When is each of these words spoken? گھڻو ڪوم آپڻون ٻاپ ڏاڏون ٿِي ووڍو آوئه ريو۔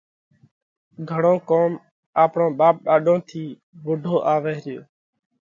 گھڻو 1.09 1.33
ڪوم 1.49 1.71
آپڻون 2.23 2.49
ٻاپ 2.59 2.75
ڏاڏون 2.85 3.19
ٿِي 3.27 3.43
ووڍو 3.85 4.15
آوئه 4.33 4.55
ريو۔ 4.65 4.81